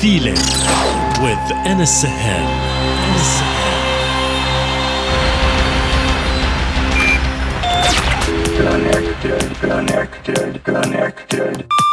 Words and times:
feeling 0.00 0.34
with 1.22 1.38
Anas 1.64 2.02
Sahel. 2.02 2.46
Connected, 8.58 9.56
connected, 9.56 10.64
connected. 10.64 11.85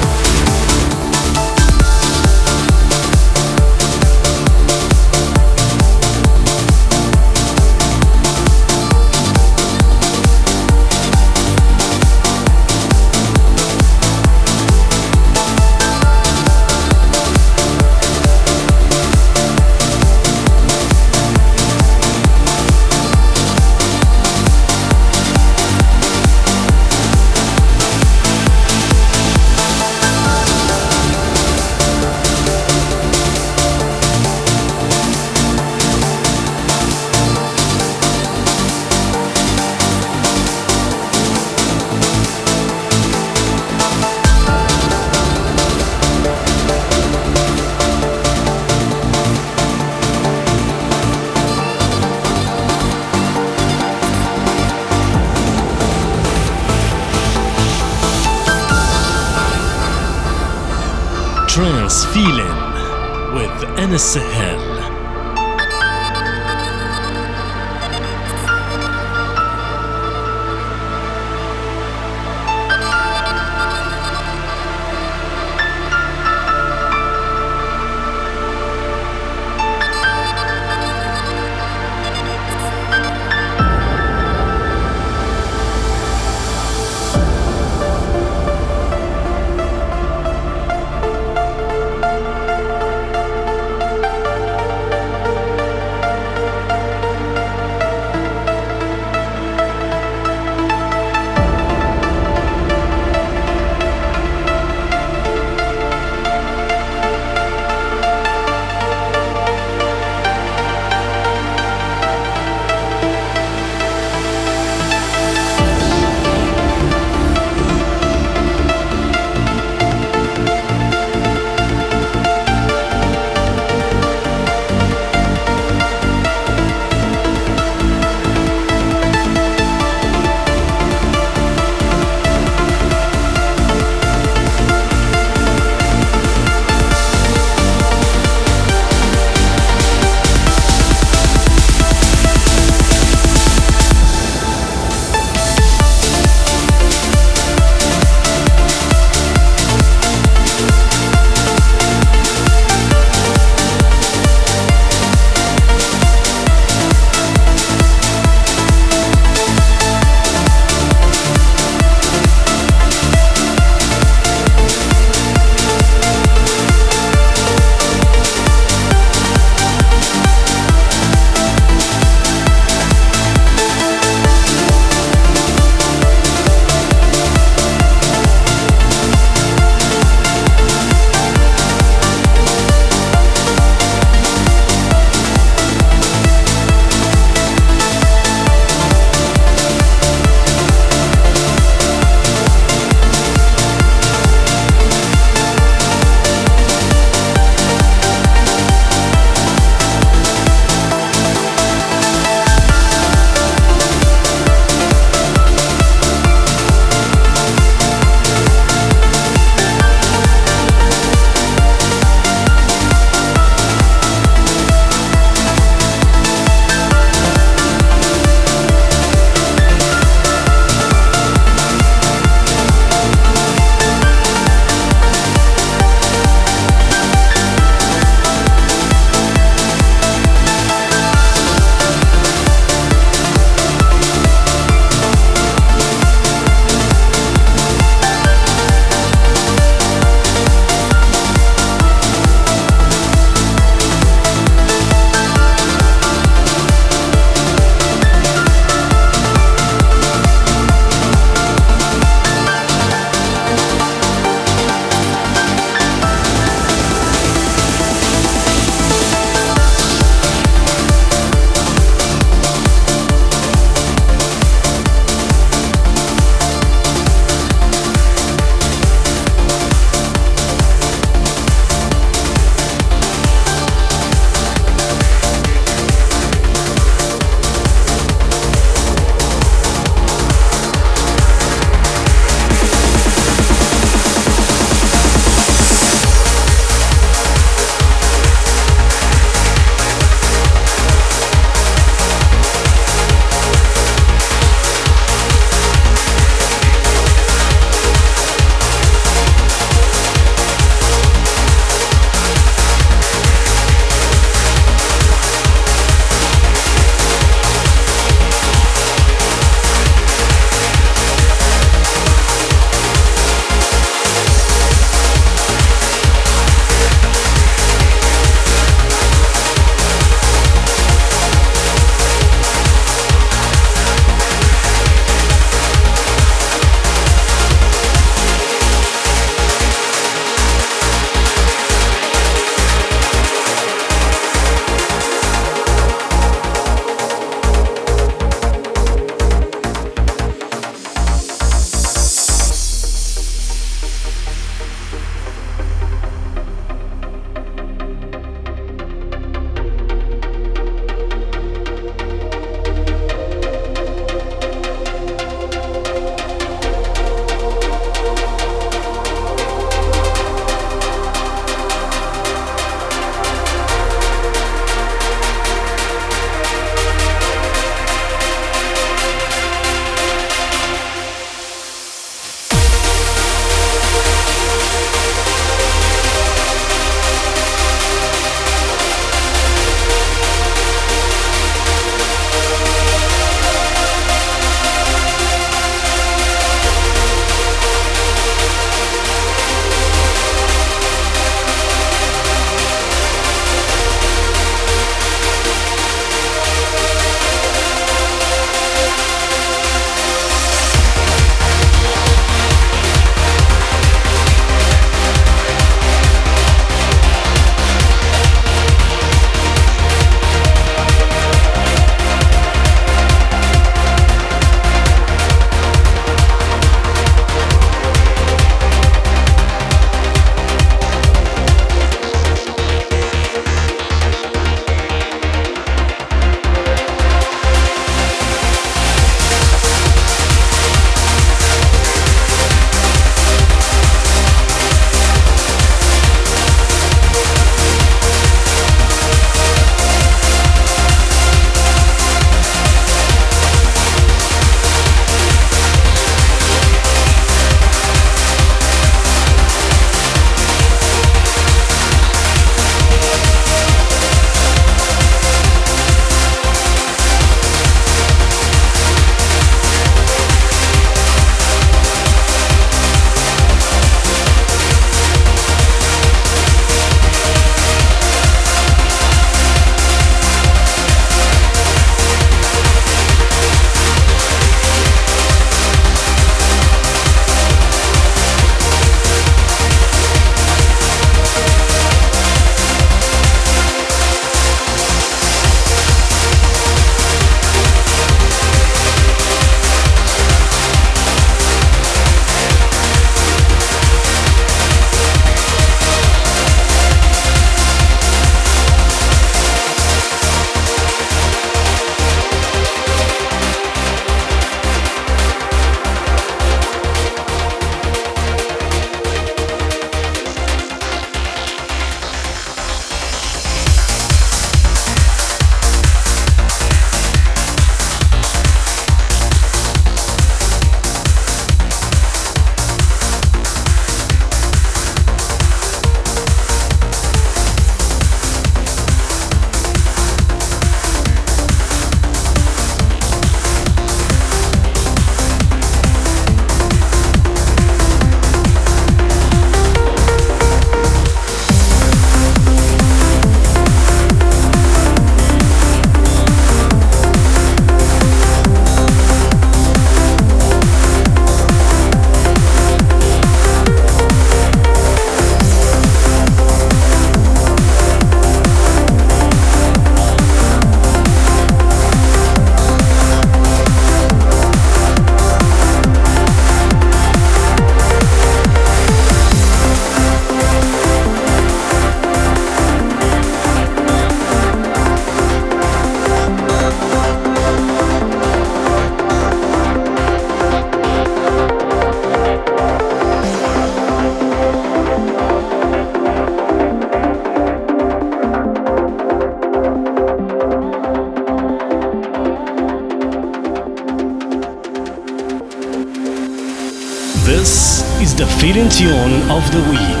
Intention 598.61 599.31
of 599.31 599.51
the 599.51 599.59
Week. 599.71 600.00